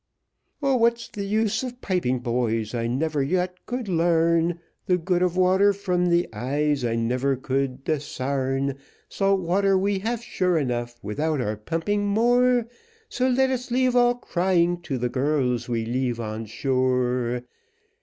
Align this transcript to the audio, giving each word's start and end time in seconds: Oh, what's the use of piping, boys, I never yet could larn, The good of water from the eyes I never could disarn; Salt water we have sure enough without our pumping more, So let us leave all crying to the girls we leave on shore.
Oh, 0.63 0.77
what's 0.77 1.09
the 1.09 1.25
use 1.27 1.61
of 1.61 1.79
piping, 1.79 2.21
boys, 2.21 2.73
I 2.73 2.87
never 2.87 3.21
yet 3.21 3.63
could 3.67 3.87
larn, 3.87 4.59
The 4.87 4.97
good 4.97 5.21
of 5.21 5.37
water 5.37 5.73
from 5.73 6.07
the 6.09 6.27
eyes 6.33 6.83
I 6.83 6.95
never 6.95 7.35
could 7.35 7.83
disarn; 7.83 8.79
Salt 9.09 9.41
water 9.41 9.77
we 9.77 9.99
have 9.99 10.23
sure 10.23 10.57
enough 10.57 10.95
without 11.03 11.39
our 11.39 11.55
pumping 11.55 12.07
more, 12.07 12.65
So 13.09 13.29
let 13.29 13.51
us 13.51 13.69
leave 13.69 13.95
all 13.95 14.15
crying 14.15 14.81
to 14.81 14.97
the 14.97 15.07
girls 15.07 15.69
we 15.69 15.85
leave 15.85 16.19
on 16.19 16.47
shore. 16.47 17.43